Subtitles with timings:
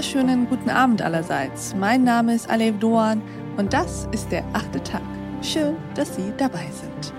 [0.00, 1.74] wunderschönen guten Abend allerseits.
[1.78, 3.20] Mein Name ist Alev Doan
[3.58, 5.02] und das ist der achte Tag.
[5.42, 7.12] Schön, dass Sie dabei sind.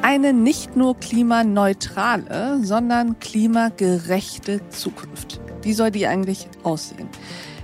[0.00, 5.38] Eine nicht nur klimaneutrale, sondern klimagerechte Zukunft.
[5.60, 7.10] Wie soll die eigentlich aussehen?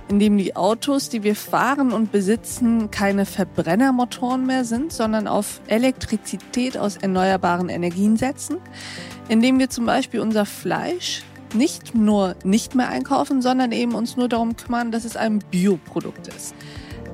[0.09, 6.77] Indem die Autos, die wir fahren und besitzen, keine Verbrennermotoren mehr sind, sondern auf Elektrizität
[6.77, 8.57] aus erneuerbaren Energien setzen.
[9.27, 11.23] Indem wir zum Beispiel unser Fleisch
[11.55, 16.27] nicht nur nicht mehr einkaufen, sondern eben uns nur darum kümmern, dass es ein Bioprodukt
[16.27, 16.53] ist.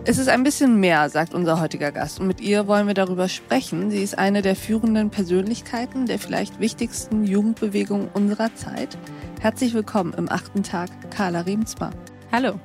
[0.03, 2.19] Es ist ein bisschen mehr, sagt unser heutiger Gast.
[2.19, 3.91] Und mit ihr wollen wir darüber sprechen.
[3.91, 8.97] Sie ist eine der führenden Persönlichkeiten der vielleicht wichtigsten Jugendbewegung unserer Zeit.
[9.39, 11.91] Herzlich willkommen im achten Tag, Carla Riemsma.
[12.31, 12.59] Hallo.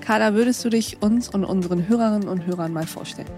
[0.00, 3.28] Carla, würdest du dich uns und unseren Hörerinnen und Hörern mal vorstellen?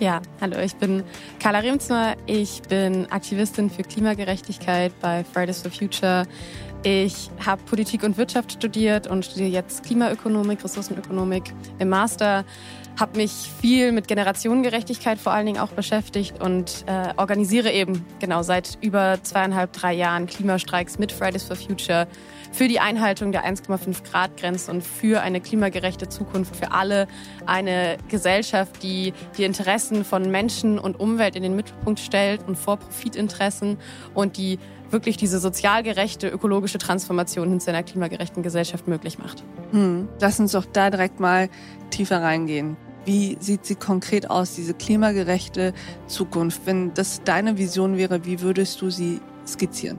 [0.00, 1.02] Ja, hallo, ich bin
[1.40, 2.14] Carla Remzner.
[2.26, 6.24] Ich bin Aktivistin für Klimagerechtigkeit bei Fridays for Future.
[6.84, 12.44] Ich habe Politik und Wirtschaft studiert und studiere jetzt Klimaökonomik, Ressourcenökonomik im Master.
[13.00, 18.44] Habe mich viel mit Generationengerechtigkeit vor allen Dingen auch beschäftigt und äh, organisiere eben genau
[18.44, 22.06] seit über zweieinhalb, drei Jahren Klimastreiks mit Fridays for Future
[22.52, 27.06] für die Einhaltung der 1,5 Grad Grenze und für eine klimagerechte Zukunft für alle.
[27.46, 32.78] Eine Gesellschaft, die die Interessen von Menschen und Umwelt in den Mittelpunkt stellt und vor
[32.78, 33.78] Profitinteressen
[34.14, 34.58] und die
[34.90, 39.44] wirklich diese sozial gerechte ökologische Transformation hin zu einer klimagerechten Gesellschaft möglich macht.
[39.72, 41.48] Hm, lass uns doch da direkt mal
[41.90, 42.76] tiefer reingehen.
[43.04, 45.72] Wie sieht sie konkret aus, diese klimagerechte
[46.06, 46.62] Zukunft?
[46.66, 49.98] Wenn das deine Vision wäre, wie würdest du sie skizzieren?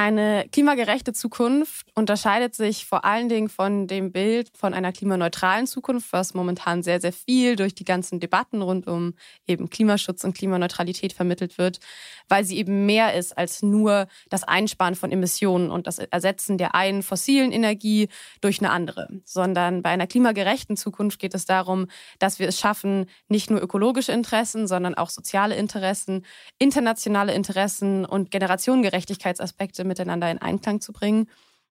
[0.00, 6.12] Eine klimagerechte Zukunft unterscheidet sich vor allen Dingen von dem Bild von einer klimaneutralen Zukunft,
[6.12, 11.12] was momentan sehr, sehr viel durch die ganzen Debatten rund um eben Klimaschutz und Klimaneutralität
[11.12, 11.80] vermittelt wird,
[12.28, 16.76] weil sie eben mehr ist als nur das Einsparen von Emissionen und das Ersetzen der
[16.76, 18.08] einen fossilen Energie
[18.40, 21.88] durch eine andere, sondern bei einer klimagerechten Zukunft geht es darum,
[22.20, 26.24] dass wir es schaffen, nicht nur ökologische Interessen, sondern auch soziale Interessen,
[26.60, 31.28] internationale Interessen und Generationengerechtigkeitsaspekte miteinander in Einklang zu bringen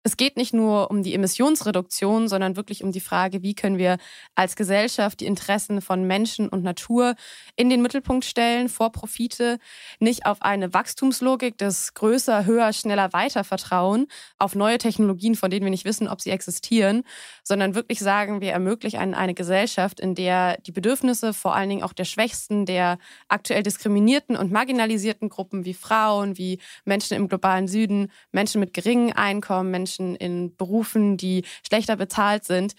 [0.05, 3.97] es geht nicht nur um die Emissionsreduktion, sondern wirklich um die Frage, wie können wir
[4.35, 7.15] als Gesellschaft die Interessen von Menschen und Natur
[7.55, 9.59] in den Mittelpunkt stellen, vor Profite,
[9.99, 14.07] nicht auf eine Wachstumslogik des größer, höher, schneller, weiter vertrauen,
[14.39, 17.03] auf neue Technologien, von denen wir nicht wissen, ob sie existieren,
[17.41, 21.93] sondern wirklich sagen, wir ermöglichen eine Gesellschaft, in der die Bedürfnisse vor allen Dingen auch
[21.93, 22.97] der Schwächsten, der
[23.29, 29.13] aktuell diskriminierten und marginalisierten Gruppen wie Frauen, wie Menschen im globalen Süden, Menschen mit geringen
[29.13, 32.73] Einkommen, Menschen Menschen in Berufen, die schlechter bezahlt sind,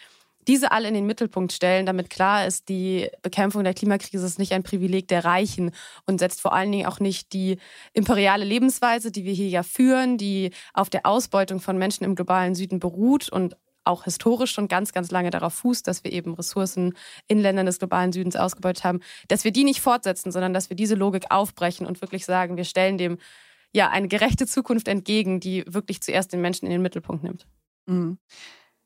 [0.46, 4.52] diese alle in den Mittelpunkt stellen, damit klar ist, die Bekämpfung der Klimakrise ist nicht
[4.52, 5.70] ein Privileg der Reichen
[6.06, 7.56] und setzt vor allen Dingen auch nicht die
[7.94, 12.54] imperiale Lebensweise, die wir hier ja führen, die auf der Ausbeutung von Menschen im globalen
[12.54, 16.94] Süden beruht und auch historisch schon ganz, ganz lange darauf fußt, dass wir eben Ressourcen
[17.26, 20.76] in Ländern des globalen Südens ausgebeutet haben, dass wir die nicht fortsetzen, sondern dass wir
[20.76, 23.18] diese Logik aufbrechen und wirklich sagen, wir stellen dem
[23.74, 27.46] ja, eine gerechte Zukunft entgegen, die wirklich zuerst den Menschen in den Mittelpunkt nimmt.
[27.86, 28.18] Mhm.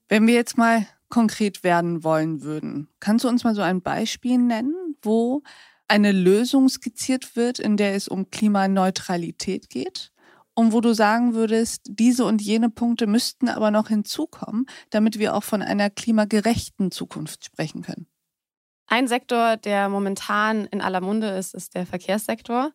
[0.08, 4.38] Wenn wir jetzt mal konkret werden wollen würden, kannst du uns mal so ein Beispiel
[4.38, 5.42] nennen, wo
[5.88, 10.12] eine Lösung skizziert wird, in der es um Klimaneutralität geht?
[10.54, 15.36] Und wo du sagen würdest, diese und jene Punkte müssten aber noch hinzukommen, damit wir
[15.36, 18.08] auch von einer klimagerechten Zukunft sprechen können.
[18.88, 22.72] Ein Sektor, der momentan in aller Munde ist, ist der Verkehrssektor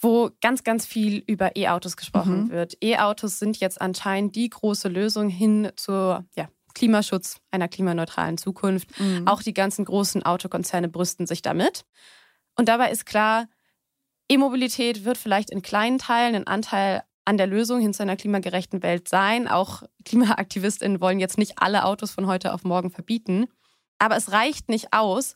[0.00, 2.50] wo ganz, ganz viel über E-Autos gesprochen mhm.
[2.50, 2.76] wird.
[2.82, 9.00] E-Autos sind jetzt anscheinend die große Lösung hin zur ja, Klimaschutz einer klimaneutralen Zukunft.
[9.00, 9.26] Mhm.
[9.26, 11.84] Auch die ganzen großen Autokonzerne brüsten sich damit.
[12.56, 13.48] Und dabei ist klar,
[14.30, 18.82] E-Mobilität wird vielleicht in kleinen Teilen ein Anteil an der Lösung hin zu einer klimagerechten
[18.82, 19.48] Welt sein.
[19.48, 23.46] Auch KlimaaktivistInnen wollen jetzt nicht alle Autos von heute auf morgen verbieten.
[23.98, 25.34] Aber es reicht nicht aus,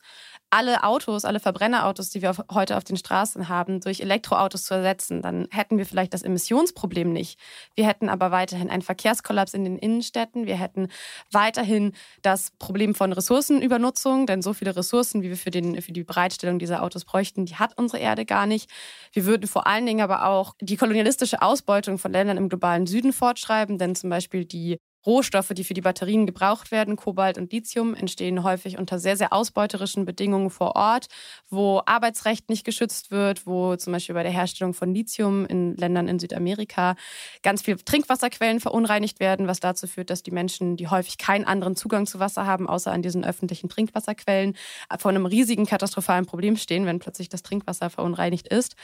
[0.53, 5.23] alle Autos, alle Verbrennerautos, die wir heute auf den Straßen haben, durch Elektroautos zu ersetzen,
[5.23, 7.39] dann hätten wir vielleicht das Emissionsproblem nicht.
[7.73, 10.45] Wir hätten aber weiterhin einen Verkehrskollaps in den Innenstädten.
[10.45, 10.89] Wir hätten
[11.31, 16.03] weiterhin das Problem von Ressourcenübernutzung, denn so viele Ressourcen, wie wir für, den, für die
[16.03, 18.69] Bereitstellung dieser Autos bräuchten, die hat unsere Erde gar nicht.
[19.11, 23.11] Wir würden vor allen Dingen aber auch die kolonialistische Ausbeutung von Ländern im globalen Süden
[23.11, 27.93] fortschreiben, denn zum Beispiel die Rohstoffe, die für die Batterien gebraucht werden, Kobalt und Lithium,
[27.93, 31.07] entstehen häufig unter sehr, sehr ausbeuterischen Bedingungen vor Ort,
[31.49, 36.07] wo Arbeitsrecht nicht geschützt wird, wo zum Beispiel bei der Herstellung von Lithium in Ländern
[36.07, 36.95] in Südamerika
[37.41, 41.75] ganz viele Trinkwasserquellen verunreinigt werden, was dazu führt, dass die Menschen, die häufig keinen anderen
[41.75, 44.55] Zugang zu Wasser haben, außer an diesen öffentlichen Trinkwasserquellen,
[44.97, 48.75] vor einem riesigen katastrophalen Problem stehen, wenn plötzlich das Trinkwasser verunreinigt ist.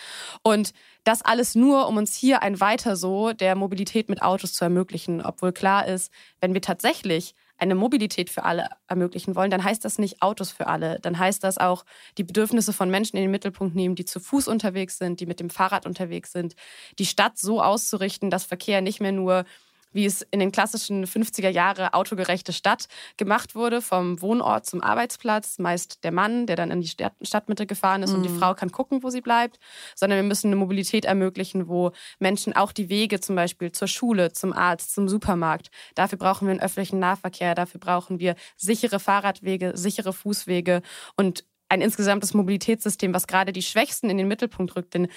[0.44, 0.74] Und
[1.04, 5.22] das alles nur, um uns hier ein Weiter so der Mobilität mit Autos zu ermöglichen,
[5.22, 6.09] obwohl klar ist,
[6.42, 10.68] wenn wir tatsächlich eine Mobilität für alle ermöglichen wollen, dann heißt das nicht Autos für
[10.68, 11.00] alle.
[11.02, 11.86] Dann heißt das auch
[12.18, 15.40] die Bedürfnisse von Menschen in den Mittelpunkt nehmen, die zu Fuß unterwegs sind, die mit
[15.40, 16.56] dem Fahrrad unterwegs sind,
[17.00, 19.46] die Stadt so auszurichten, dass Verkehr nicht mehr nur
[19.92, 22.88] wie es in den klassischen 50er Jahre autogerechte Stadt
[23.18, 27.66] gemacht wurde, vom Wohnort zum Arbeitsplatz, meist der Mann, der dann in die Stadt, Stadtmitte
[27.66, 28.18] gefahren ist mhm.
[28.18, 28.40] und die mhm.
[28.40, 29.60] Frau kann gucken, wo sie bleibt,
[29.96, 34.32] sondern wir müssen eine Mobilität ermöglichen, wo Menschen auch die Wege zum Beispiel zur Schule,
[34.32, 39.74] zum Arzt, zum Supermarkt, dafür brauchen wir einen öffentlichen Nahverkehr, dafür brauchen wir sichere Fahrradwege,
[39.76, 40.82] sichere Fußwege
[41.16, 44.96] und ein insgesamtes Mobilitätssystem, was gerade die Schwächsten in den Mittelpunkt rückt.
[44.96, 45.08] Denn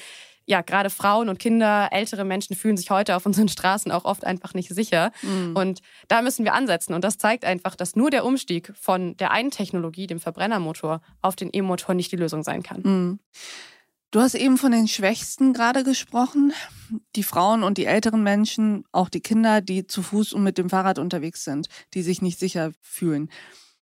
[0.47, 4.25] ja, gerade Frauen und Kinder, ältere Menschen fühlen sich heute auf unseren Straßen auch oft
[4.25, 5.13] einfach nicht sicher.
[5.23, 5.57] Mhm.
[5.57, 6.95] Und da müssen wir ansetzen.
[6.95, 11.37] Und das zeigt einfach, dass nur der Umstieg von der einen Technologie, dem Verbrennermotor, auf
[11.37, 12.83] den E-Motor nicht die Lösung sein kann.
[12.83, 13.19] Mhm.
[14.11, 16.53] Du hast eben von den Schwächsten gerade gesprochen.
[17.17, 20.69] Die Frauen und die älteren Menschen, auch die Kinder, die zu Fuß und mit dem
[20.69, 23.31] Fahrrad unterwegs sind, die sich nicht sicher fühlen.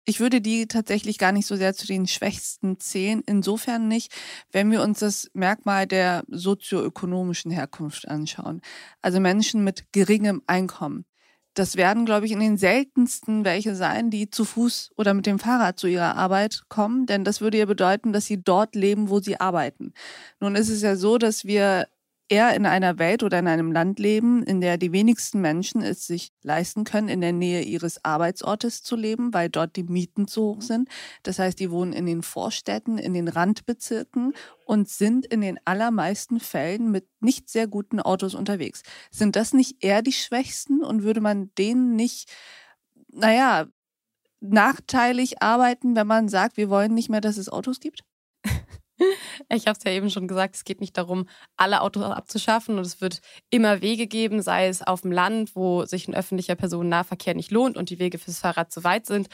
[0.10, 3.22] Ich würde die tatsächlich gar nicht so sehr zu den Schwächsten zählen.
[3.28, 4.12] Insofern nicht,
[4.52, 8.62] wenn wir uns das Merkmal der sozioökonomischen Herkunft anschauen.
[9.04, 11.06] Also Menschen mit geringem Einkommen.
[11.54, 15.38] Das werden, glaube ich, in den seltensten welche sein, die zu Fuß oder mit dem
[15.38, 19.20] Fahrrad zu ihrer Arbeit kommen, denn das würde ja bedeuten, dass sie dort leben, wo
[19.20, 19.94] sie arbeiten.
[20.40, 21.86] Nun ist es ja so, dass wir
[22.30, 26.08] eher in einer Welt oder in einem Land leben, in der die wenigsten Menschen es
[26.08, 30.44] sich leisten können, in der Nähe ihres Arbeitsortes zu leben, weil dort die Mieten zu
[30.44, 30.88] hoch sind.
[31.24, 34.34] Das heißt, die wohnen in den Vorstädten, in den Randbezirken
[34.66, 38.84] und sind in den allermeisten Fällen mit nicht sehr guten Autos unterwegs.
[39.12, 42.32] Sind das nicht eher die Schwächsten und würde man denen nicht,
[43.12, 43.68] naja,
[44.42, 48.04] nachteilig arbeiten, wenn man sagt, wir wollen nicht mehr, dass es Autos gibt?
[49.52, 52.86] Ich habe es ja eben schon gesagt, es geht nicht darum, alle Autos abzuschaffen und
[52.86, 57.34] es wird immer Wege geben, sei es auf dem Land, wo sich ein öffentlicher Personennahverkehr
[57.34, 59.28] nicht lohnt und die Wege fürs Fahrrad zu weit sind,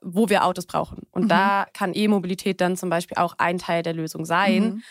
[0.00, 1.02] wo wir Autos brauchen.
[1.10, 1.28] Und mhm.
[1.28, 4.62] da kann E-Mobilität dann zum Beispiel auch ein Teil der Lösung sein.
[4.62, 4.82] Mhm.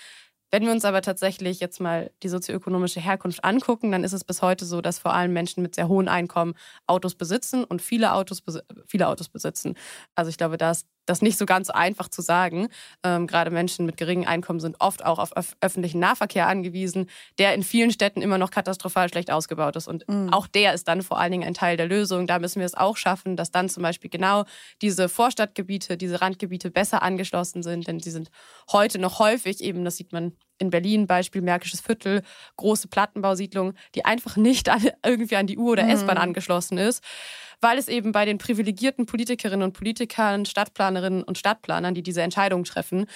[0.49, 4.41] Wenn wir uns aber tatsächlich jetzt mal die sozioökonomische Herkunft angucken, dann ist es bis
[4.41, 6.53] heute so, dass vor allem Menschen mit sehr hohen Einkommen
[6.85, 8.41] Autos besitzen und viele Autos,
[8.85, 9.75] viele Autos besitzen.
[10.15, 12.67] Also ich glaube, da ist das nicht so ganz so einfach zu sagen.
[13.03, 17.09] Ähm, gerade Menschen mit geringem Einkommen sind oft auch auf öf öffentlichen Nahverkehr angewiesen,
[17.39, 19.87] der in vielen Städten immer noch katastrophal schlecht ausgebaut ist.
[19.87, 20.31] Und mhm.
[20.31, 22.27] auch der ist dann vor allen Dingen ein Teil der Lösung.
[22.27, 24.45] Da müssen wir es auch schaffen, dass dann zum Beispiel genau
[24.81, 28.29] diese Vorstadtgebiete, diese Randgebiete besser angeschlossen sind, denn sie sind
[28.71, 32.23] heute noch häufig eben, das sieht man in Berlin, Beispiel Märkisches Viertel,
[32.57, 34.69] große Plattenbausiedlung, die einfach nicht
[35.05, 35.89] irgendwie an die U- oder mhm.
[35.89, 37.03] S-Bahn angeschlossen ist
[37.61, 42.63] weil es eben bei den privilegierten Politikerinnen und Politikern, Stadtplanerinnen und Stadtplanern, die diese Entscheidungen
[42.63, 43.07] treffen,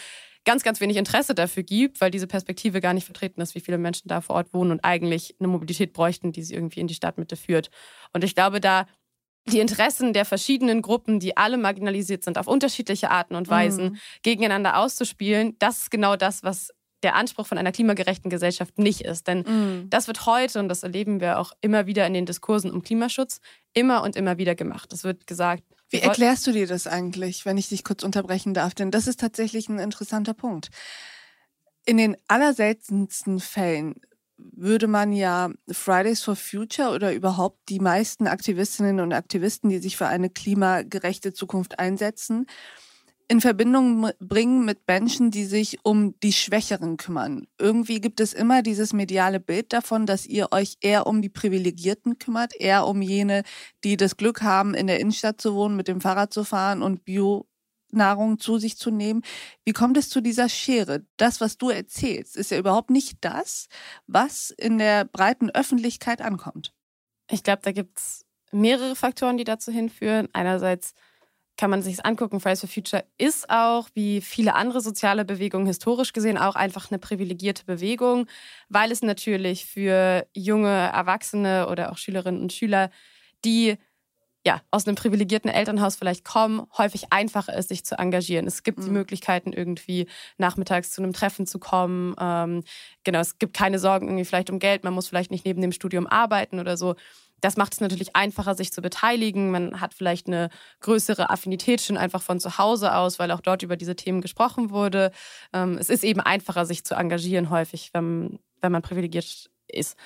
[0.46, 3.78] ganz, ganz wenig Interesse dafür gibt, weil diese Perspektive gar nicht vertreten ist, wie viele
[3.78, 6.96] Menschen da vor Ort wohnen und eigentlich eine Mobilität bräuchten, die sie irgendwie in die
[6.96, 7.70] Stadtmitte führt.
[8.14, 8.88] Und ich glaube, da
[9.48, 13.98] die Interessen der verschiedenen Gruppen, die alle marginalisiert sind, auf unterschiedliche Arten und Weisen mhm.
[14.22, 16.72] gegeneinander auszuspielen, das ist genau das, was
[17.04, 19.28] der Anspruch von einer klimagerechten Gesellschaft nicht ist.
[19.28, 19.90] Denn mm.
[19.90, 23.40] das wird heute, und das erleben wir auch immer wieder in den Diskursen um Klimaschutz,
[23.74, 24.94] immer und immer wieder gemacht.
[24.94, 25.64] Es wird gesagt.
[25.90, 28.74] Wie erklärst du dir das eigentlich, wenn ich dich kurz unterbrechen darf?
[28.74, 30.70] Denn das ist tatsächlich ein interessanter Punkt.
[31.86, 33.96] In den allerseltensten Fällen
[34.38, 39.98] würde man ja Fridays for Future oder überhaupt die meisten Aktivistinnen und Aktivisten, die sich
[39.98, 42.48] für eine klimagerechte Zukunft einsetzen,
[43.32, 47.48] in Verbindung bringen mit Menschen, die sich um die Schwächeren kümmern.
[47.58, 52.20] Irgendwie gibt es immer dieses mediale Bild davon, dass ihr euch eher um die Privilegierten
[52.20, 53.44] kümmert, eher um jene,
[53.86, 57.06] die das Glück haben, in der Innenstadt zu wohnen, mit dem Fahrrad zu fahren und
[57.06, 57.48] Bio
[57.92, 59.22] Nahrung zu sich zu nehmen.
[59.64, 61.06] Wie kommt es zu dieser Schere?
[61.16, 63.70] Das, was du erzählst, ist ja überhaupt nicht das,
[64.08, 66.74] was in der breiten Öffentlichkeit ankommt.
[67.30, 70.28] Ich glaube, da gibt es mehrere Faktoren, die dazu hinführen.
[70.34, 70.96] Einerseits
[71.62, 72.40] kann man sich angucken.
[72.40, 76.98] Fridays for Future ist auch, wie viele andere soziale Bewegungen historisch gesehen, auch einfach eine
[76.98, 78.26] privilegierte Bewegung,
[78.70, 82.90] weil es natürlich für junge Erwachsene oder auch Schülerinnen und Schüler,
[83.46, 83.78] die
[84.44, 88.48] ja, aus einem privilegierten Elternhaus vielleicht kommen, häufig einfacher ist, sich zu engagieren.
[88.48, 88.86] Es gibt mhm.
[88.86, 90.08] die Möglichkeiten, irgendwie
[90.40, 92.16] nachmittags zu einem Treffen zu kommen.
[92.20, 92.64] Ähm,
[93.04, 94.84] genau, es gibt keine Sorgen irgendwie vielleicht um Geld.
[94.84, 96.96] Man muss vielleicht nicht neben dem Studium arbeiten oder so
[97.42, 99.52] Das macht es natürlich einfacher, sich zu beteiligen.
[99.52, 103.64] Man hat vielleicht eine größere Affinität schon einfach von zu Hause aus, weil auch dort
[103.64, 105.12] über diese Themen gesprochen wurde.
[105.52, 109.98] Ähm, es ist eben einfacher, sich zu engagieren häufig, wenn, wenn man privilegiert ist.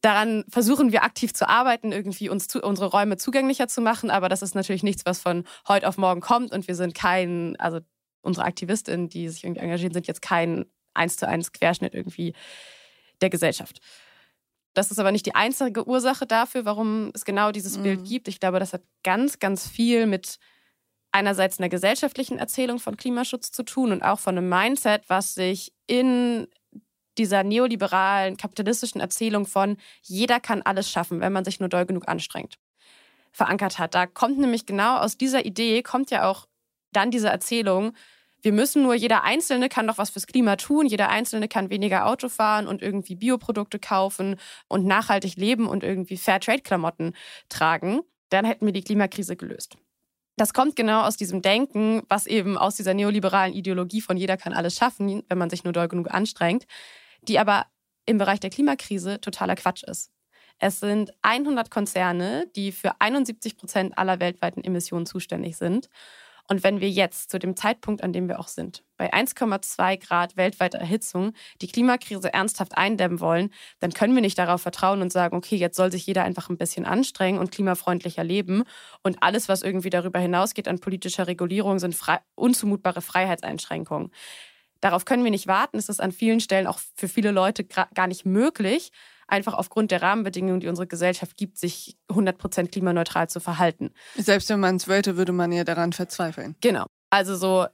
[0.00, 4.10] Daran versuchen wir aktiv zu arbeiten, irgendwie uns zu, unsere Räume zugänglicher zu machen.
[4.10, 6.52] Aber das ist natürlich nichts, was von heute auf morgen kommt.
[6.52, 7.80] Und wir sind kein, also
[8.22, 12.34] unsere Aktivistinnen, die sich irgendwie engagieren, sind jetzt kein eins zu eins Querschnitt irgendwie
[13.20, 13.80] der Gesellschaft.
[14.74, 17.82] Das ist aber nicht die einzige Ursache dafür, warum es genau dieses mhm.
[17.82, 18.28] Bild gibt.
[18.28, 20.38] Ich glaube, das hat ganz, ganz viel mit
[21.12, 25.72] einerseits einer gesellschaftlichen Erzählung von Klimaschutz zu tun und auch von einem Mindset, was sich
[25.86, 26.48] in
[27.18, 32.08] dieser neoliberalen, kapitalistischen Erzählung von jeder kann alles schaffen, wenn man sich nur doll genug
[32.08, 32.58] anstrengt,
[33.30, 33.94] verankert hat.
[33.94, 36.48] Da kommt nämlich genau aus dieser Idee, kommt ja auch
[36.92, 37.92] dann diese Erzählung,
[38.44, 42.06] wir müssen nur, jeder Einzelne kann doch was fürs Klima tun, jeder Einzelne kann weniger
[42.06, 44.36] Auto fahren und irgendwie Bioprodukte kaufen
[44.68, 47.14] und nachhaltig leben und irgendwie Fairtrade-Klamotten
[47.48, 48.00] tragen.
[48.28, 49.76] Dann hätten wir die Klimakrise gelöst.
[50.36, 54.52] Das kommt genau aus diesem Denken, was eben aus dieser neoliberalen Ideologie von jeder kann
[54.52, 56.66] alles schaffen, wenn man sich nur doll genug anstrengt,
[57.22, 57.66] die aber
[58.04, 60.10] im Bereich der Klimakrise totaler Quatsch ist.
[60.58, 65.88] Es sind 100 Konzerne, die für 71 Prozent aller weltweiten Emissionen zuständig sind.
[66.48, 70.36] Und wenn wir jetzt zu dem Zeitpunkt, an dem wir auch sind, bei 1,2 Grad
[70.36, 71.32] weltweiter Erhitzung
[71.62, 75.76] die Klimakrise ernsthaft eindämmen wollen, dann können wir nicht darauf vertrauen und sagen, okay, jetzt
[75.76, 78.64] soll sich jeder einfach ein bisschen anstrengen und klimafreundlicher leben.
[79.02, 84.10] Und alles, was irgendwie darüber hinausgeht an politischer Regulierung, sind frei unzumutbare Freiheitseinschränkungen.
[84.80, 85.78] Darauf können wir nicht warten.
[85.78, 88.92] Es ist an vielen Stellen auch für viele Leute gar nicht möglich
[89.28, 93.92] einfach aufgrund der Rahmenbedingungen, die unsere Gesellschaft gibt, sich 100% klimaneutral zu verhalten.
[94.16, 96.56] Selbst wenn man es wollte, würde man ja daran verzweifeln.
[96.60, 96.86] Genau.
[97.10, 97.66] Also so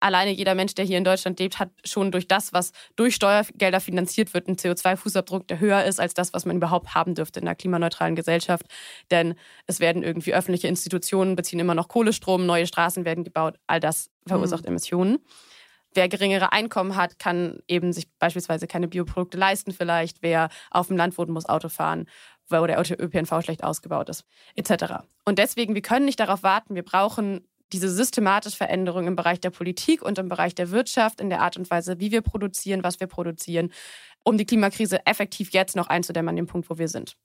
[0.00, 3.80] alleine jeder Mensch, der hier in Deutschland lebt, hat schon durch das, was durch Steuergelder
[3.80, 7.46] finanziert wird, einen CO2-Fußabdruck, der höher ist als das, was man überhaupt haben dürfte in
[7.46, 8.66] einer klimaneutralen Gesellschaft.
[9.10, 9.34] Denn
[9.66, 14.10] es werden irgendwie öffentliche Institutionen beziehen immer noch Kohlestrom, neue Straßen werden gebaut, all das
[14.26, 14.70] verursacht mhm.
[14.70, 15.18] Emissionen.
[15.96, 20.22] Wer geringere Einkommen hat, kann eben sich beispielsweise keine Bioprodukte leisten vielleicht.
[20.22, 22.06] Wer auf dem Land wohnt, muss Auto fahren,
[22.48, 24.24] wo der ÖPNV schlecht ausgebaut ist,
[24.54, 25.04] etc.
[25.24, 26.74] Und deswegen, wir können nicht darauf warten.
[26.74, 31.30] Wir brauchen diese systematische Veränderung im Bereich der Politik und im Bereich der Wirtschaft, in
[31.30, 33.72] der Art und Weise, wie wir produzieren, was wir produzieren,
[34.22, 37.16] um die Klimakrise effektiv jetzt noch einzudämmen an dem Punkt, wo wir sind.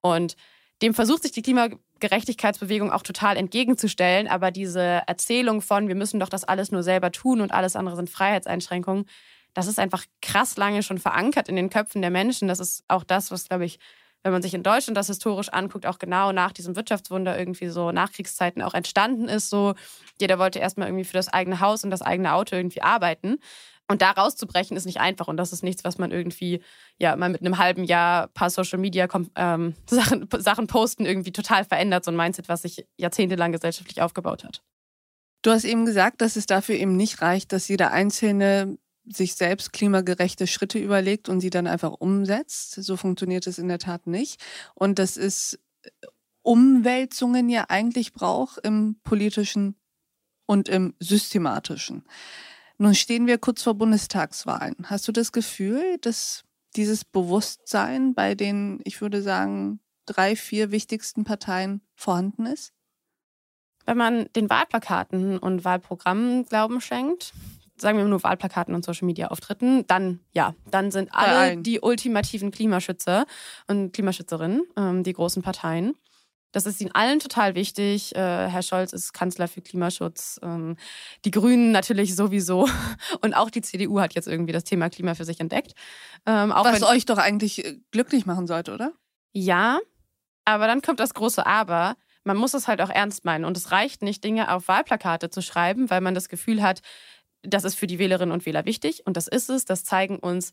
[0.00, 0.36] Und
[0.82, 4.28] dem versucht sich die Klimagerechtigkeitsbewegung auch total entgegenzustellen.
[4.28, 7.96] Aber diese Erzählung von, wir müssen doch das alles nur selber tun und alles andere
[7.96, 9.06] sind Freiheitseinschränkungen,
[9.54, 12.46] das ist einfach krass lange schon verankert in den Köpfen der Menschen.
[12.46, 13.80] Das ist auch das, was, glaube ich,
[14.22, 17.90] wenn man sich in Deutschland das historisch anguckt, auch genau nach diesem Wirtschaftswunder irgendwie so
[17.90, 19.50] Nachkriegszeiten auch entstanden ist.
[19.50, 19.74] So,
[20.20, 23.38] jeder wollte erstmal irgendwie für das eigene Haus und das eigene Auto irgendwie arbeiten.
[23.90, 26.62] Und da rauszubrechen ist nicht einfach und das ist nichts, was man irgendwie
[26.98, 31.64] ja mal mit einem halben Jahr paar Social Media ähm, Sachen, Sachen posten irgendwie total
[31.64, 34.62] verändert, so ein Mindset, was sich jahrzehntelang gesellschaftlich aufgebaut hat.
[35.42, 38.76] Du hast eben gesagt, dass es dafür eben nicht reicht, dass jeder Einzelne
[39.10, 42.74] sich selbst klimagerechte Schritte überlegt und sie dann einfach umsetzt.
[42.74, 44.42] So funktioniert es in der Tat nicht.
[44.74, 45.58] Und dass es
[46.42, 49.76] Umwälzungen ja eigentlich braucht im politischen
[50.46, 52.04] und im systematischen.
[52.78, 54.76] Nun stehen wir kurz vor Bundestagswahlen.
[54.84, 56.44] Hast du das Gefühl, dass
[56.76, 62.72] dieses Bewusstsein bei den, ich würde sagen, drei, vier wichtigsten Parteien vorhanden ist?
[63.84, 67.32] Wenn man den Wahlplakaten und Wahlprogrammen Glauben schenkt,
[67.80, 72.50] sagen wir nur Wahlplakaten und Social Media Auftritten, dann ja, dann sind alle die ultimativen
[72.50, 73.26] Klimaschützer
[73.66, 75.94] und Klimaschützerinnen, ähm, die großen Parteien.
[76.52, 78.14] Das ist ihnen allen total wichtig.
[78.14, 80.40] Äh, Herr Scholz ist Kanzler für Klimaschutz.
[80.42, 80.76] Ähm,
[81.24, 82.68] die Grünen natürlich sowieso.
[83.20, 85.74] Und auch die CDU hat jetzt irgendwie das Thema Klima für sich entdeckt.
[86.26, 88.92] Ähm, Was euch doch eigentlich äh, glücklich machen sollte, oder?
[89.32, 89.78] Ja,
[90.44, 91.96] aber dann kommt das große Aber.
[92.24, 93.44] Man muss es halt auch ernst meinen.
[93.44, 96.80] Und es reicht nicht, Dinge auf Wahlplakate zu schreiben, weil man das Gefühl hat,
[97.42, 99.06] das ist für die Wählerinnen und Wähler wichtig.
[99.06, 99.66] Und das ist es.
[99.66, 100.52] Das zeigen uns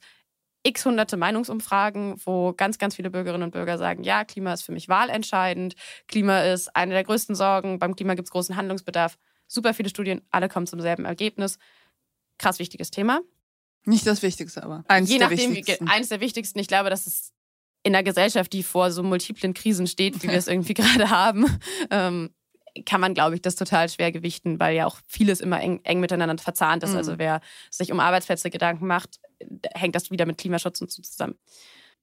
[0.65, 4.71] x hunderte Meinungsumfragen, wo ganz, ganz viele Bürgerinnen und Bürger sagen, ja, Klima ist für
[4.71, 5.75] mich wahlentscheidend,
[6.07, 9.17] Klima ist eine der größten Sorgen, beim Klima gibt es großen Handlungsbedarf.
[9.47, 11.59] Super viele Studien, alle kommen zum selben Ergebnis.
[12.39, 13.21] Krass wichtiges Thema.
[13.85, 15.87] Nicht das Wichtigste, aber eins Je nachdem, der wichtigsten.
[15.87, 16.57] eines der wichtigsten.
[16.57, 17.31] Ich glaube, dass es
[17.83, 21.45] in einer Gesellschaft, die vor so multiplen Krisen steht, wie wir es irgendwie gerade haben,
[21.91, 22.31] ähm,
[22.87, 25.99] kann man, glaube ich, das total schwer gewichten, weil ja auch vieles immer eng, eng
[25.99, 26.89] miteinander verzahnt ist.
[26.89, 27.19] Also mhm.
[27.19, 29.19] Also wer sich um Arbeitsplätze Gedanken macht,
[29.73, 31.37] hängt das wieder mit Klimaschutz und so zusammen.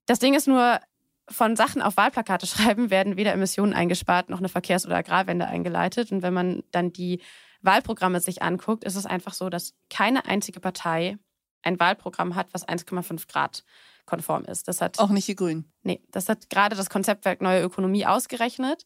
[0.07, 0.81] Das Ding ist nur,
[1.29, 6.13] von Sachen auf Wahlplakate schreiben werden weder Emissionen eingespart noch eine Verkehrs- oder Agrarwende eingeleitet.
[6.13, 7.21] Und wenn man dann die
[7.63, 11.19] Wahlprogramme sich anguckt, ist es einfach so, dass keine einzige Partei
[11.63, 13.65] ein Wahlprogramm hat, was 1,5 Grad
[14.05, 14.67] konform ist.
[14.67, 15.73] Das hat auch nicht die Grünen.
[15.83, 18.85] Nee, das hat gerade das Konzeptwerk Neue Ökonomie ausgerechnet.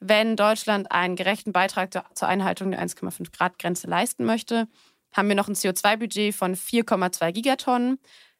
[0.00, 4.68] Wenn Deutschland einen gerechten Beitrag zur Einhaltung der 1,5 Grad Grenze leisten möchte,
[5.12, 7.98] haben wir noch ein CO2-Budget von 4,2 Gigatonnen.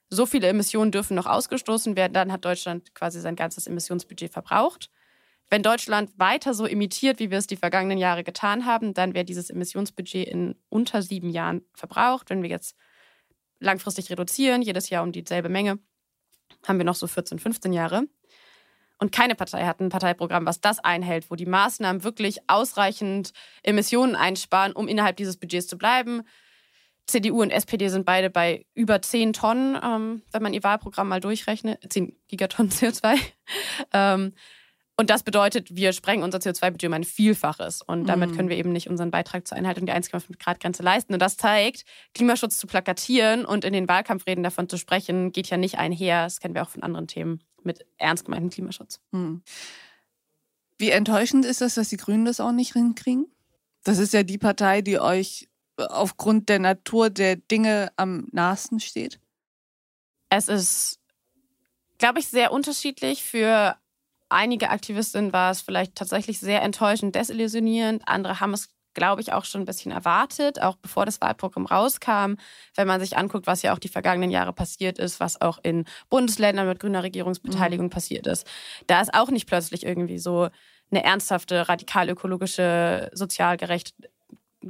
[0.09, 4.91] So viele Emissionen dürfen noch ausgestoßen werden, dann hat Deutschland quasi sein ganzes Emissionsbudget verbraucht.
[5.49, 9.25] Wenn Deutschland weiter so imitiert, wie wir es die vergangenen Jahre getan haben, dann wäre
[9.25, 12.31] dieses Emissionsbudget in unter sieben Jahren verbraucht.
[12.31, 12.77] Wenn wir jetzt
[13.61, 15.79] langfristig reduzieren, jedes Jahr um dieselbe Menge,
[16.67, 18.09] haben wir noch so 14, 15 Jahre.
[18.99, 23.33] Und keine Partei hat ein Parteiprogramm, was das einhält, wo die Maßnahmen wirklich ausreichend
[23.63, 26.23] Emissionen einsparen, um innerhalb dieses Budgets zu bleiben.
[27.07, 31.21] CDU und SPD sind beide bei über 10 Tonnen, ähm, wenn man ihr Wahlprogramm mal
[31.21, 33.19] durchrechnet, 10 Gigatonnen CO2.
[33.93, 34.33] ähm,
[34.99, 37.83] und das bedeutet, wir sprengen unser CO2-Budget um ein Vielfaches.
[37.83, 41.13] Und damit können wir eben nicht unseren Beitrag zur Einhaltung der 1,5 Grad Grenze leisten.
[41.13, 41.85] Und das zeigt,
[42.15, 46.25] Klimaschutz zu plakatieren und in den Wahlkampfreden davon zu sprechen, geht ja nicht einher.
[46.25, 49.01] Das kennen wir auch von anderen Themen mit ernst gemeintem Klimaschutz.
[49.13, 49.43] Mhm.
[50.79, 53.27] Wie enttäuschend ist das, dass die Grünen das auch nicht hinkriegen?
[53.85, 55.47] Das ist ja die Partei, die euch
[55.77, 59.21] aufgrund der Natur der Dinge am nahesten steht.
[60.29, 60.99] Es ist,
[61.99, 63.77] glaube ich, sehr unterschiedlich für
[64.29, 68.03] einige Aktivistinnen war es vielleicht tatsächlich sehr enttäuschend, desillusionierend.
[68.07, 72.35] Andere haben es, glaube ich, auch schon ein bisschen erwartet, auch bevor das Wahlprogramm rauskam.
[72.75, 75.85] Wenn man sich anguckt, was ja auch die vergangenen Jahre passiert ist, was auch in
[76.09, 77.91] Bundesländern mit grüner Regierungsbeteiligung mhm.
[77.91, 78.47] passiert ist.
[78.87, 80.49] Da ist auch nicht plötzlich irgendwie so
[80.91, 83.93] eine ernsthafte, radikal ökologische, sozial gerechte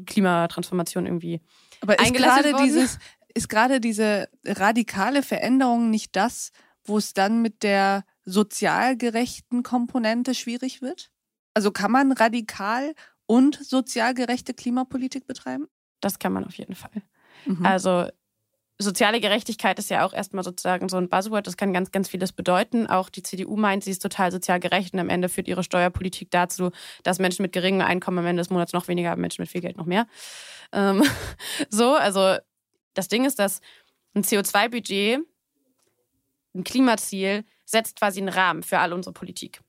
[0.06, 1.40] Klimatransformation irgendwie
[1.80, 2.98] Aber ist gerade dieses
[3.34, 6.52] ist gerade diese radikale Veränderung nicht das,
[6.84, 11.10] wo es dann mit der sozial gerechten Komponente schwierig wird?
[11.52, 12.94] Also kann man radikal
[13.26, 15.68] und sozial gerechte Klimapolitik betreiben?
[16.00, 17.02] Das kann man auf jeden Fall.
[17.44, 17.64] Mhm.
[17.66, 18.08] Also
[18.78, 22.32] soziale Gerechtigkeit ist ja auch erstmal sozusagen so ein Buzzword, das kann ganz, ganz vieles
[22.32, 22.86] bedeuten.
[22.86, 26.30] Auch die CDU meint, sie ist total sozial gerecht und am Ende führt ihre Steuerpolitik
[26.30, 26.70] dazu,
[27.02, 29.62] dass Menschen mit geringem Einkommen am Ende des Monats noch weniger haben, Menschen mit viel
[29.62, 30.06] Geld noch mehr.
[30.72, 31.02] Ähm,
[31.70, 32.36] so, also
[32.94, 33.60] das Ding ist, dass
[34.14, 35.20] ein CO2-Budget,
[36.54, 39.60] ein Klimaziel setzt quasi einen Rahmen für all unsere Politik.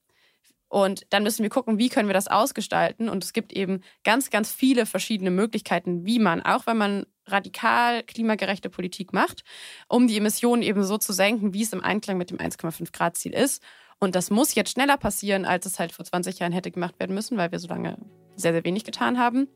[0.70, 3.08] Und dann müssen wir gucken, wie können wir das ausgestalten.
[3.08, 8.04] Und es gibt eben ganz, ganz viele verschiedene Möglichkeiten, wie man, auch wenn man radikal
[8.04, 9.44] klimagerechte Politik macht,
[9.88, 13.18] um die Emissionen eben so zu senken, wie es im Einklang mit dem 1,5 Grad
[13.18, 13.62] Ziel ist.
[14.00, 17.16] Und das muss jetzt schneller passieren, als es halt vor 20 Jahren hätte gemacht werden
[17.16, 17.98] müssen, weil wir so lange
[18.36, 19.48] sehr, sehr wenig getan haben.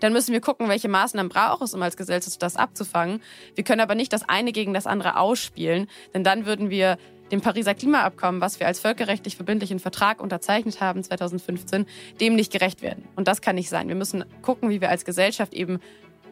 [0.00, 3.22] Dann müssen wir gucken, welche Maßnahmen braucht es, um als Gesellschaft das abzufangen.
[3.54, 6.98] Wir können aber nicht das eine gegen das andere ausspielen, denn dann würden wir
[7.30, 11.86] dem Pariser Klimaabkommen, was wir als völkerrechtlich verbindlichen Vertrag unterzeichnet haben 2015,
[12.20, 13.08] dem nicht gerecht werden.
[13.14, 13.88] Und das kann nicht sein.
[13.88, 15.78] Wir müssen gucken, wie wir als Gesellschaft eben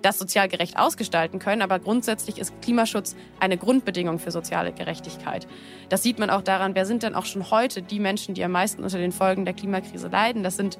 [0.02, 1.62] das sozial gerecht ausgestalten können.
[1.62, 5.46] Aber grundsätzlich ist Klimaschutz eine Grundbedingung für soziale Gerechtigkeit.
[5.88, 8.52] Das sieht man auch daran, wer sind denn auch schon heute die Menschen, die am
[8.52, 10.42] meisten unter den Folgen der Klimakrise leiden.
[10.42, 10.78] Das sind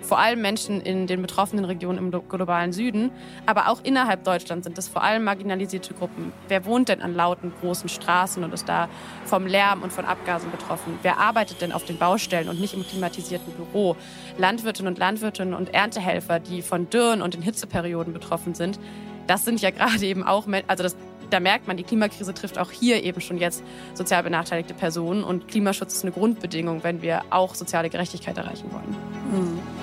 [0.00, 3.10] vor allem Menschen in den betroffenen Regionen im globalen Süden,
[3.46, 6.32] aber auch innerhalb Deutschlands sind es vor allem marginalisierte Gruppen.
[6.48, 8.88] Wer wohnt denn an lauten großen Straßen und ist da
[9.24, 10.98] vom Lärm und von Abgasen betroffen?
[11.02, 13.96] Wer arbeitet denn auf den Baustellen und nicht im klimatisierten Büro?
[14.38, 18.78] Landwirtinnen und Landwirtinnen und Erntehelfer, die von Dürren und den Hitzeperioden betroffen sind,
[19.26, 20.96] das sind ja gerade eben auch, also das,
[21.30, 23.62] da merkt man, die Klimakrise trifft auch hier eben schon jetzt
[23.94, 28.96] sozial benachteiligte Personen und Klimaschutz ist eine Grundbedingung, wenn wir auch soziale Gerechtigkeit erreichen wollen.
[29.30, 29.79] Mhm.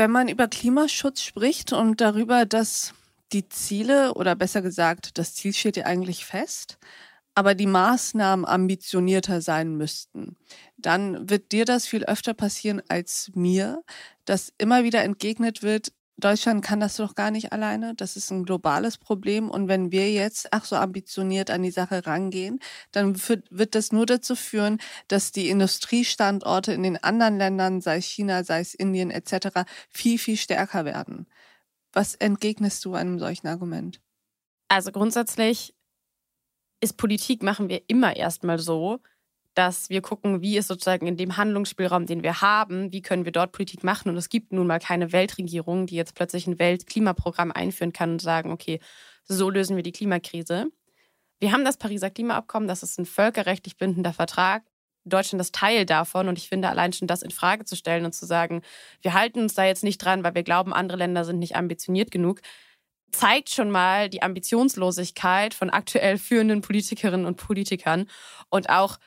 [0.00, 2.94] Wenn man über Klimaschutz spricht und darüber, dass
[3.34, 6.78] die Ziele oder besser gesagt, das Ziel steht ja eigentlich fest,
[7.34, 10.38] aber die Maßnahmen ambitionierter sein müssten,
[10.78, 13.82] dann wird dir das viel öfter passieren als mir,
[14.24, 17.94] dass immer wieder entgegnet wird, Deutschland kann das doch gar nicht alleine.
[17.94, 19.50] Das ist ein globales Problem.
[19.50, 22.60] Und wenn wir jetzt, ach so ambitioniert an die Sache rangehen,
[22.92, 23.16] dann
[23.50, 24.78] wird das nur dazu führen,
[25.08, 30.18] dass die Industriestandorte in den anderen Ländern, sei es China, sei es Indien etc., viel,
[30.18, 31.26] viel stärker werden.
[31.92, 34.00] Was entgegnest du einem solchen Argument?
[34.68, 35.74] Also grundsätzlich
[36.80, 39.00] ist Politik, machen wir immer erstmal so,
[39.54, 43.32] dass wir gucken, wie ist sozusagen in dem Handlungsspielraum, den wir haben, wie können wir
[43.32, 44.08] dort Politik machen.
[44.08, 48.22] Und es gibt nun mal keine Weltregierung, die jetzt plötzlich ein Weltklimaprogramm einführen kann und
[48.22, 48.80] sagen, okay,
[49.24, 50.66] so lösen wir die Klimakrise.
[51.40, 54.62] Wir haben das Pariser Klimaabkommen, das ist ein völkerrechtlich bindender Vertrag.
[55.04, 56.28] Deutschland ist Teil davon.
[56.28, 58.62] Und ich finde, allein schon das in Frage zu stellen und zu sagen,
[59.00, 62.10] wir halten uns da jetzt nicht dran, weil wir glauben, andere Länder sind nicht ambitioniert
[62.10, 62.40] genug,
[63.10, 68.08] zeigt schon mal die Ambitionslosigkeit von aktuell führenden Politikerinnen und Politikern
[68.50, 68.98] und auch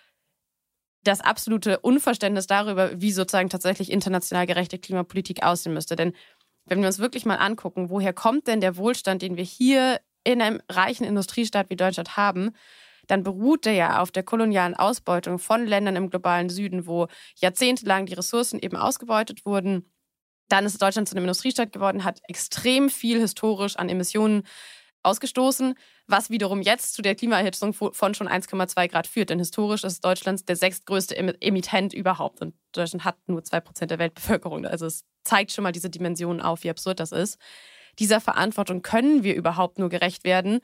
[1.03, 5.95] das absolute Unverständnis darüber, wie sozusagen tatsächlich international gerechte Klimapolitik aussehen müsste.
[5.95, 6.13] Denn
[6.65, 10.41] wenn wir uns wirklich mal angucken, woher kommt denn der Wohlstand, den wir hier in
[10.41, 12.51] einem reichen Industriestaat wie Deutschland haben,
[13.07, 18.05] dann beruht der ja auf der kolonialen Ausbeutung von Ländern im globalen Süden, wo jahrzehntelang
[18.05, 19.91] die Ressourcen eben ausgebeutet wurden.
[20.47, 24.43] Dann ist Deutschland zu einem Industriestaat geworden, hat extrem viel historisch an Emissionen
[25.01, 25.75] ausgestoßen,
[26.07, 29.29] was wiederum jetzt zu der Klimaerhitzung von schon 1,2 Grad führt.
[29.29, 34.65] Denn historisch ist Deutschland der sechstgrößte Emittent überhaupt und Deutschland hat nur 2% der Weltbevölkerung.
[34.65, 37.39] Also es zeigt schon mal diese Dimensionen auf, wie absurd das ist.
[37.99, 40.59] Dieser Verantwortung können wir überhaupt nur gerecht werden,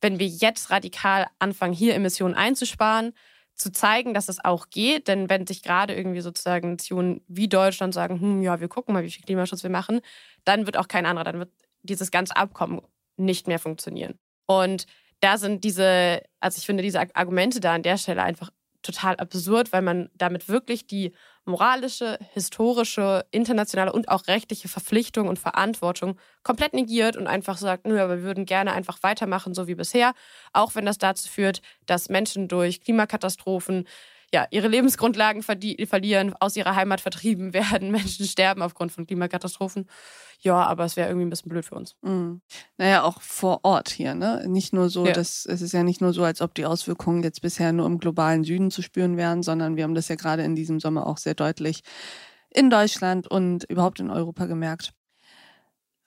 [0.00, 3.12] wenn wir jetzt radikal anfangen, hier Emissionen einzusparen,
[3.54, 5.08] zu zeigen, dass es auch geht.
[5.08, 9.02] Denn wenn sich gerade irgendwie sozusagen Nationen wie Deutschland sagen, hm, ja, wir gucken mal,
[9.02, 10.00] wie viel Klimaschutz wir machen,
[10.44, 12.82] dann wird auch kein anderer, dann wird dieses ganze Abkommen
[13.16, 14.18] nicht mehr funktionieren.
[14.46, 14.86] Und
[15.20, 18.50] da sind diese, also ich finde diese Argumente da an der Stelle einfach
[18.82, 21.12] total absurd, weil man damit wirklich die
[21.44, 28.00] moralische, historische, internationale und auch rechtliche Verpflichtung und Verantwortung komplett negiert und einfach sagt, nö,
[28.00, 30.12] aber wir würden gerne einfach weitermachen, so wie bisher,
[30.52, 33.86] auch wenn das dazu führt, dass Menschen durch Klimakatastrophen
[34.32, 39.88] ja, ihre Lebensgrundlagen verlieren, aus ihrer Heimat vertrieben werden, Menschen sterben aufgrund von Klimakatastrophen.
[40.40, 41.96] Ja, aber es wäre irgendwie ein bisschen blöd für uns.
[42.02, 42.42] Mhm.
[42.76, 44.44] Naja, auch vor Ort hier, ne?
[44.46, 45.12] Nicht nur so, ja.
[45.12, 47.98] dass es ist ja nicht nur so, als ob die Auswirkungen jetzt bisher nur im
[47.98, 51.18] globalen Süden zu spüren wären, sondern wir haben das ja gerade in diesem Sommer auch
[51.18, 51.82] sehr deutlich
[52.50, 54.92] in Deutschland und überhaupt in Europa gemerkt.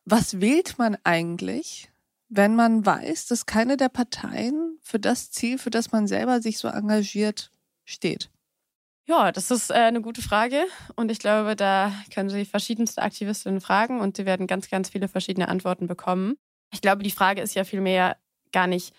[0.05, 1.91] Was wählt man eigentlich,
[2.27, 6.57] wenn man weiß, dass keine der Parteien für das Ziel, für das man selber sich
[6.57, 7.51] so engagiert,
[7.89, 8.29] steht?
[9.05, 13.59] Ja, das ist äh, eine gute Frage und ich glaube, da können Sie verschiedenste Aktivistinnen
[13.59, 16.37] fragen und Sie werden ganz, ganz viele verschiedene Antworten bekommen.
[16.71, 18.17] Ich glaube, die Frage ist ja vielmehr
[18.51, 18.93] gar nicht,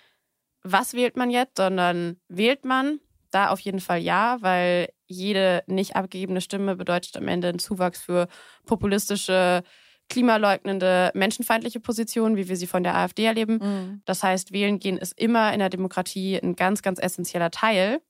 [0.63, 2.99] was wählt man jetzt, sondern wählt man?
[3.31, 8.01] Da auf jeden Fall ja, weil jede nicht abgegebene Stimme bedeutet am Ende einen Zuwachs
[8.01, 8.27] für
[8.67, 9.63] populistische,
[10.09, 13.59] klimaleugnende, menschenfeindliche Positionen, wie wir sie von der AfD erleben.
[13.63, 14.03] Mhm.
[14.05, 18.01] Das heißt, wählen gehen ist immer in der Demokratie ein ganz, ganz essentieller Teil.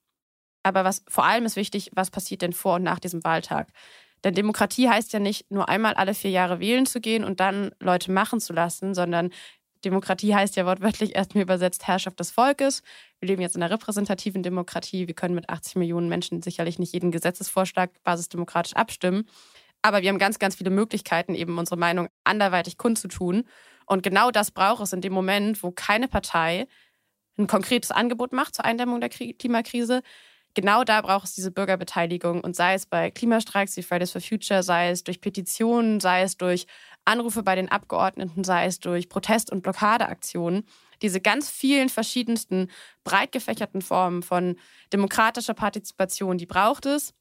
[0.62, 3.68] Aber was vor allem ist wichtig, was passiert denn vor und nach diesem Wahltag?
[4.24, 7.70] Denn Demokratie heißt ja nicht nur einmal alle vier Jahre wählen zu gehen und dann
[7.80, 9.30] Leute machen zu lassen, sondern
[9.84, 12.82] Demokratie heißt ja wortwörtlich erstmal übersetzt Herrschaft des Volkes.
[13.18, 15.06] Wir leben jetzt in einer repräsentativen Demokratie.
[15.06, 19.26] Wir können mit 80 Millionen Menschen sicherlich nicht jeden Gesetzesvorschlag basisdemokratisch abstimmen.
[19.82, 23.44] Aber wir haben ganz, ganz viele Möglichkeiten, eben unsere Meinung anderweitig kundzutun.
[23.86, 26.66] Und genau das braucht es in dem Moment, wo keine Partei
[27.38, 30.02] ein konkretes Angebot macht zur Eindämmung der Klimakrise,
[30.54, 34.62] genau da braucht es diese Bürgerbeteiligung und sei es bei Klimastreiks wie Fridays for Future,
[34.62, 36.66] sei es durch Petitionen, sei es durch
[37.04, 40.64] Anrufe bei den Abgeordneten, sei es durch Protest- und Blockadeaktionen.
[41.02, 42.70] Diese ganz vielen verschiedensten,
[43.04, 44.56] breit gefächerten Formen von
[44.92, 47.14] demokratischer Partizipation, die braucht es.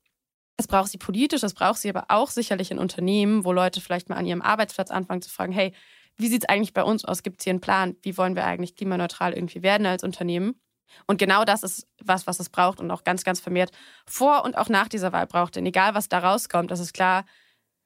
[0.57, 4.09] Es braucht sie politisch, es braucht sie aber auch sicherlich in Unternehmen, wo Leute vielleicht
[4.09, 5.73] mal an ihrem Arbeitsplatz anfangen zu fragen, hey,
[6.17, 7.23] wie sieht es eigentlich bei uns aus?
[7.23, 7.95] Gibt es hier einen Plan?
[8.01, 10.59] Wie wollen wir eigentlich klimaneutral irgendwie werden als Unternehmen?
[11.07, 13.71] Und genau das ist was, was es braucht und auch ganz, ganz vermehrt
[14.05, 15.55] vor und auch nach dieser Wahl braucht.
[15.55, 17.25] Denn egal, was da rauskommt, das ist klar,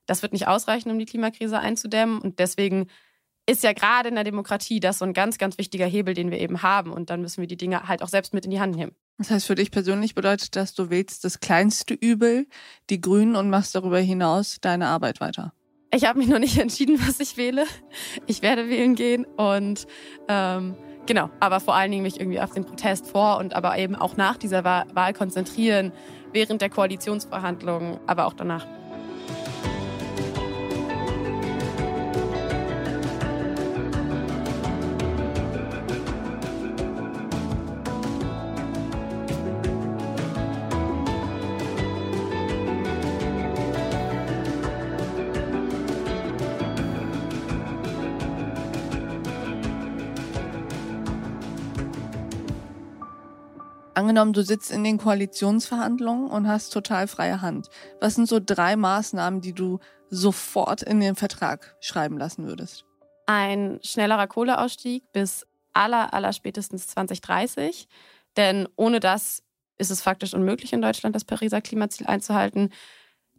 [0.05, 2.19] das wird nicht ausreichen, um die Klimakrise einzudämmen.
[2.19, 2.87] Und deswegen
[3.45, 6.39] ist ja gerade in der Demokratie das so ein ganz, ganz wichtiger Hebel, den wir
[6.39, 6.91] eben haben.
[6.91, 8.95] Und dann müssen wir die Dinge halt auch selbst mit in die Hand nehmen.
[9.17, 12.47] Das heißt, für dich persönlich bedeutet das, du wählst das kleinste Übel,
[12.89, 15.53] die Grünen, und machst darüber hinaus deine Arbeit weiter.
[15.93, 17.65] Ich habe mich noch nicht entschieden, was ich wähle.
[18.25, 19.85] Ich werde wählen gehen und
[20.27, 23.95] ähm, Genau, aber vor allen Dingen mich irgendwie auf den Protest vor und aber eben
[23.95, 25.91] auch nach dieser Wahl konzentrieren,
[26.31, 28.65] während der Koalitionsverhandlungen, aber auch danach.
[54.13, 57.69] Angenommen, du sitzt in den Koalitionsverhandlungen und hast total freie Hand.
[57.99, 62.85] Was sind so drei Maßnahmen, die du sofort in den Vertrag schreiben lassen würdest?
[63.25, 67.87] Ein schnellerer Kohleausstieg bis aller, aller spätestens 2030.
[68.37, 69.41] Denn ohne das
[69.79, 72.69] ist es faktisch unmöglich in Deutschland, das Pariser Klimaziel einzuhalten.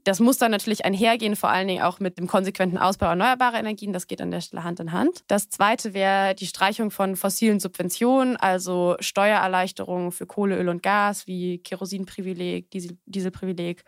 [0.04, 3.94] Das muss dann natürlich einhergehen, vor allen Dingen auch mit dem konsequenten Ausbau erneuerbarer Energien.
[3.94, 5.24] Das geht an der Stelle Hand in Hand.
[5.28, 11.26] Das zweite wäre die Streichung von fossilen Subventionen, also Steuererleichterungen für Kohle, Öl und Gas
[11.26, 13.82] wie Kerosinprivileg, Diesel, Dieselprivileg.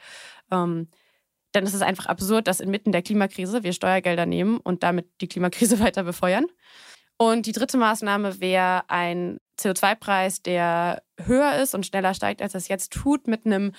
[0.51, 0.89] Ähm,
[1.55, 5.29] denn es ist einfach absurd, dass inmitten der Klimakrise wir Steuergelder nehmen und damit die
[5.29, 6.47] Klimakrise weiter befeuern.
[7.19, 12.69] Und die dritte Maßnahme wäre ein CO2-Preis, der höher ist und schneller steigt, als es
[12.69, 13.73] jetzt tut, mit einem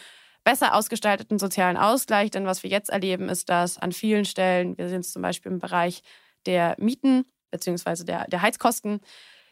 [0.47, 2.31] besser ausgestalteten sozialen Ausgleich.
[2.31, 5.59] Denn was wir jetzt erleben, ist, dass an vielen Stellen, wir sind zum Beispiel im
[5.59, 6.03] Bereich
[6.45, 8.05] der Mieten bzw.
[8.05, 9.01] Der, der Heizkosten,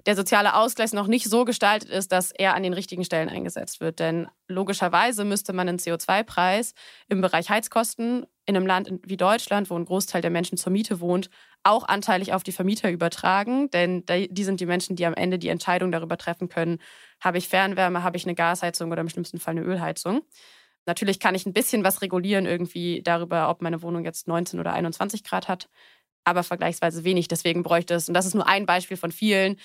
[0.06, 3.82] der soziale Ausgleich noch nicht so gestaltet ist, dass er an den richtigen Stellen eingesetzt
[3.82, 4.00] wird.
[4.00, 6.74] Denn logischerweise müsste man einen CO2-Preis
[7.10, 11.02] im Bereich Heizkosten in einem Land wie Deutschland, wo ein Großteil der Menschen zur Miete
[11.02, 11.30] wohnt,
[11.64, 13.70] auch anteilig auf die Vermieter übertragen.
[13.72, 16.78] Denn die sind die Menschen, die am Ende die Entscheidung darüber treffen können,
[17.20, 20.22] habe ich Fernwärme, habe ich eine Gasheizung oder im schlimmsten Fall eine Ölheizung.
[20.86, 24.74] Natürlich kann ich ein bisschen was regulieren irgendwie darüber, ob meine Wohnung jetzt 19 oder
[24.74, 25.70] 21 Grad hat,
[26.24, 27.28] aber vergleichsweise wenig.
[27.28, 29.58] Deswegen bräuchte es, und das ist nur ein Beispiel von vielen,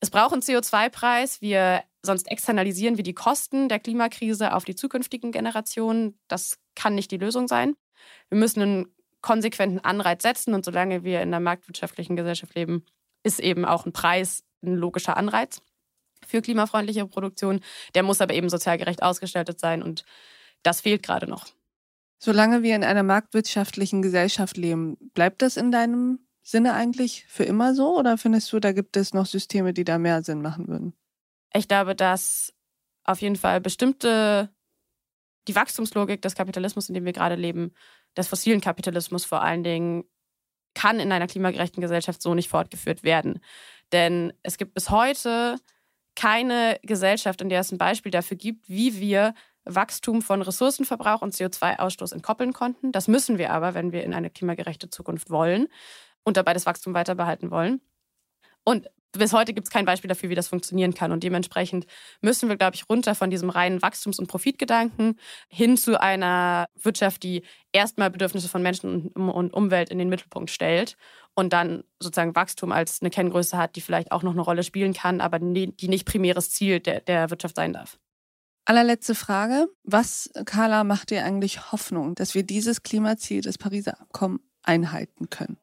[0.00, 1.40] es braucht einen CO2-Preis.
[1.40, 6.18] Wir sonst externalisieren wir die Kosten der Klimakrise auf die zukünftigen Generationen.
[6.28, 7.76] Das kann nicht die Lösung sein.
[8.28, 12.84] Wir müssen einen konsequenten Anreiz setzen und solange wir in einer marktwirtschaftlichen Gesellschaft leben,
[13.22, 15.62] ist eben auch ein Preis ein logischer Anreiz
[16.26, 17.60] für klimafreundliche Produktion.
[17.94, 20.04] Der muss aber eben sozial gerecht ausgestaltet sein und
[20.66, 21.46] das fehlt gerade noch.
[22.18, 27.74] Solange wir in einer marktwirtschaftlichen Gesellschaft leben, bleibt das in deinem Sinne eigentlich für immer
[27.74, 30.94] so oder findest du, da gibt es noch Systeme, die da mehr Sinn machen würden?
[31.52, 32.52] Ich glaube, dass
[33.04, 34.50] auf jeden Fall bestimmte,
[35.46, 37.72] die Wachstumslogik des Kapitalismus, in dem wir gerade leben,
[38.16, 40.04] des fossilen Kapitalismus vor allen Dingen,
[40.74, 43.40] kann in einer klimagerechten Gesellschaft so nicht fortgeführt werden.
[43.92, 45.56] Denn es gibt bis heute
[46.16, 49.34] keine Gesellschaft, in der es ein Beispiel dafür gibt, wie wir
[49.66, 52.92] Wachstum von Ressourcenverbrauch und CO2-Ausstoß entkoppeln konnten.
[52.92, 55.68] Das müssen wir aber, wenn wir in eine klimagerechte Zukunft wollen
[56.24, 57.80] und dabei das Wachstum weiter behalten wollen.
[58.64, 61.12] Und bis heute gibt es kein Beispiel dafür, wie das funktionieren kann.
[61.12, 61.86] Und dementsprechend
[62.20, 67.22] müssen wir, glaube ich, runter von diesem reinen Wachstums- und Profitgedanken hin zu einer Wirtschaft,
[67.22, 70.96] die erstmal Bedürfnisse von Menschen und Umwelt in den Mittelpunkt stellt
[71.34, 74.92] und dann sozusagen Wachstum als eine Kenngröße hat, die vielleicht auch noch eine Rolle spielen
[74.92, 77.98] kann, aber die nicht primäres Ziel der, der Wirtschaft sein darf.
[78.66, 79.68] Allerletzte Frage.
[79.84, 85.56] Was, Carla, macht dir eigentlich Hoffnung, dass wir dieses Klimaziel des Pariser Abkommens einhalten können?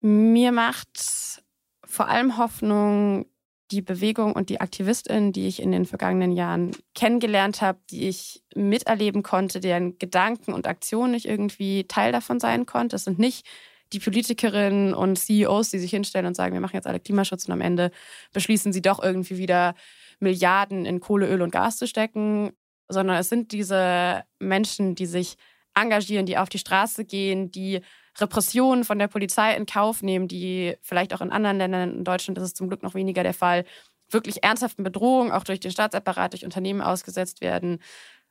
[0.00, 1.42] Mir macht
[1.84, 3.26] vor allem Hoffnung
[3.70, 8.42] die Bewegung und die AktivistInnen, die ich in den vergangenen Jahren kennengelernt habe, die ich
[8.56, 12.96] miterleben konnte, deren Gedanken und Aktionen ich irgendwie Teil davon sein konnte.
[12.96, 13.46] Es sind nicht
[13.92, 17.52] die Politikerinnen und CEOs, die sich hinstellen und sagen, wir machen jetzt alle Klimaschutz und
[17.52, 17.90] am Ende
[18.32, 19.74] beschließen sie doch irgendwie wieder
[20.20, 22.52] Milliarden in Kohle, Öl und Gas zu stecken,
[22.88, 25.36] sondern es sind diese Menschen, die sich
[25.74, 27.80] engagieren, die auf die Straße gehen, die
[28.18, 32.38] Repressionen von der Polizei in Kauf nehmen, die vielleicht auch in anderen Ländern, in Deutschland
[32.38, 33.64] ist es zum Glück noch weniger der Fall,
[34.08, 37.80] wirklich ernsthaften Bedrohungen auch durch den Staatsapparat, durch Unternehmen ausgesetzt werden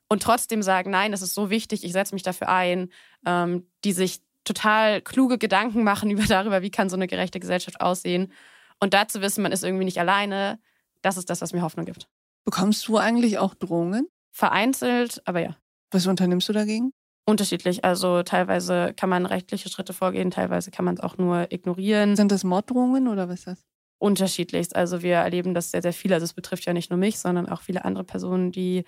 [0.08, 2.90] und trotzdem sagen, nein, es ist so wichtig, ich setze mich dafür ein,
[3.24, 7.80] ähm, die sich total kluge Gedanken machen über darüber, wie kann so eine gerechte Gesellschaft
[7.80, 8.32] aussehen.
[8.80, 10.58] Und dazu wissen, man ist irgendwie nicht alleine,
[11.02, 12.08] das ist das, was mir Hoffnung gibt.
[12.44, 14.08] Bekommst du eigentlich auch Drohungen?
[14.32, 15.56] Vereinzelt, aber ja.
[15.90, 16.92] Was unternimmst du dagegen?
[17.26, 17.84] Unterschiedlich.
[17.84, 22.16] Also teilweise kann man rechtliche Schritte vorgehen, teilweise kann man es auch nur ignorieren.
[22.16, 23.66] Sind das Morddrohungen oder was ist das?
[23.98, 24.74] Unterschiedlichst.
[24.74, 26.12] Also wir erleben das sehr, sehr viel.
[26.12, 28.84] Also es betrifft ja nicht nur mich, sondern auch viele andere Personen, die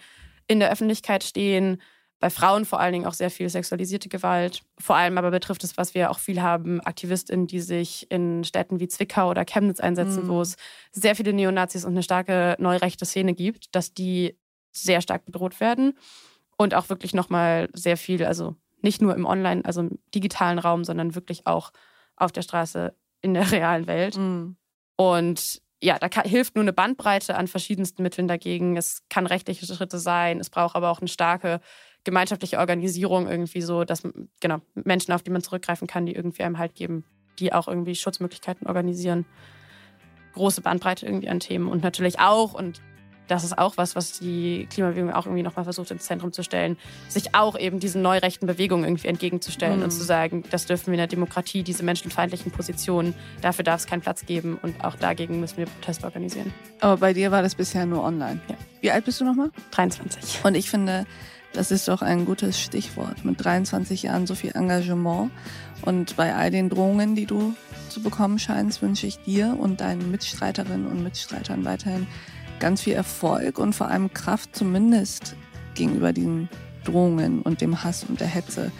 [0.48, 1.80] in der Öffentlichkeit stehen
[2.22, 4.62] bei Frauen vor allen Dingen auch sehr viel sexualisierte Gewalt.
[4.78, 8.78] Vor allem aber betrifft es, was wir auch viel haben, AktivistInnen, die sich in Städten
[8.78, 10.28] wie Zwickau oder Chemnitz einsetzen, mhm.
[10.28, 10.54] wo es
[10.92, 14.38] sehr viele Neonazis und eine starke neurechte Szene gibt, dass die
[14.70, 15.98] sehr stark bedroht werden
[16.56, 20.84] und auch wirklich nochmal sehr viel, also nicht nur im Online, also im digitalen Raum,
[20.84, 21.72] sondern wirklich auch
[22.14, 24.16] auf der Straße in der realen Welt.
[24.16, 24.56] Mhm.
[24.94, 28.76] Und ja, da kann, hilft nur eine Bandbreite an verschiedensten Mitteln dagegen.
[28.76, 31.60] Es kann rechtliche Schritte sein, es braucht aber auch eine starke
[32.04, 34.02] gemeinschaftliche Organisierung irgendwie so, dass
[34.40, 37.04] genau Menschen, auf die man zurückgreifen kann, die irgendwie einem Halt geben,
[37.38, 39.24] die auch irgendwie Schutzmöglichkeiten organisieren.
[40.34, 42.80] Große Bandbreite irgendwie an Themen und natürlich auch und
[43.28, 46.76] das ist auch was, was die Klimabewegung auch irgendwie nochmal versucht ins Zentrum zu stellen,
[47.08, 49.84] sich auch eben diesen neurechten Bewegungen irgendwie entgegenzustellen mhm.
[49.84, 53.86] und zu sagen, das dürfen wir in der Demokratie, diese menschenfeindlichen Positionen, dafür darf es
[53.86, 56.52] keinen Platz geben und auch dagegen müssen wir Proteste organisieren.
[56.80, 58.40] Aber bei dir war das bisher nur online.
[58.48, 58.56] Ja.
[58.80, 59.50] Wie alt bist du nochmal?
[59.70, 60.44] 23.
[60.44, 61.06] Und ich finde,
[61.52, 63.24] das ist doch ein gutes Stichwort.
[63.24, 65.30] Mit 23 Jahren so viel Engagement
[65.82, 67.54] und bei all den Drohungen, die du
[67.88, 72.06] zu bekommen scheinst, wünsche ich dir und deinen Mitstreiterinnen und Mitstreitern weiterhin
[72.58, 75.36] ganz viel Erfolg und vor allem Kraft, zumindest
[75.74, 76.48] gegenüber diesen
[76.84, 78.72] Drohungen und dem Hass und der Hetze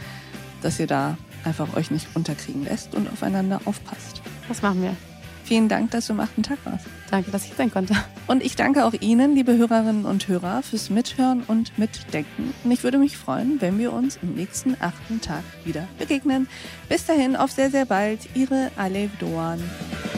[0.63, 4.23] dass ihr da einfach euch nicht unterkriegen lässt und aufeinander aufpasst.
[4.49, 5.12] Das machen wir.
[5.45, 6.87] Vielen Dank, dass du am achten Tag warst.
[7.11, 7.95] Danke, dass ich sein konnte.
[8.27, 12.55] Und ich danke auch Ihnen, liebe Hörerinnen und Hörer, fürs Mithören und Mitdenken.
[12.65, 16.49] Und ich würde mich freuen, wenn wir uns im nächsten achten Tag wieder begegnen.
[16.89, 18.21] Bis dahin, auf sehr, sehr bald.
[18.35, 19.59] Ihre Alev Doan.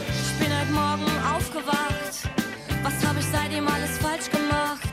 [0.09, 2.29] Ich bin heute Morgen aufgewacht.
[2.83, 4.87] Was habe ich seitdem alles falsch gemacht?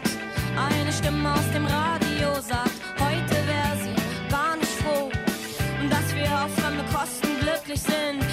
[0.57, 5.11] Eine Stimme aus dem Radio sagt, heute wäre sie gar nicht froh.
[5.83, 8.32] Und dass wir auf fremde Kosten glücklich sind.